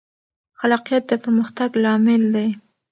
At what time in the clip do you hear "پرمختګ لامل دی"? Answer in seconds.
1.23-2.49